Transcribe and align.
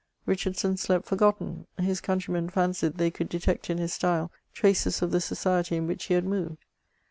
Bichardson 0.25 0.79
slept 0.79 1.05
forgotten; 1.05 1.67
his 1.77 2.01
country 2.01 2.33
men 2.33 2.49
fancied 2.49 2.95
they 2.95 3.11
could 3.11 3.29
detect 3.29 3.69
in 3.69 3.77
his 3.77 3.93
style 3.93 4.31
traces 4.51 5.03
of 5.03 5.11
the 5.11 5.21
society 5.21 5.77
in 5.77 5.87
wluch 5.87 6.07
he 6.07 6.15
had 6.15 6.25
moved. 6.25 6.65